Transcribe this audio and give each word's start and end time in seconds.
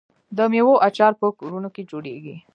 د 0.37 0.39
میوو 0.51 0.81
اچار 0.87 1.13
په 1.21 1.27
کورونو 1.39 1.69
کې 1.75 1.81
جوړیږي. 1.91 2.35